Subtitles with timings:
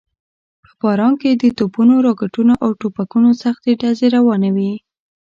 [0.65, 4.73] په باران کې د توپونو، راکټونو او ټوپکونو سختې ډزې روانې وې.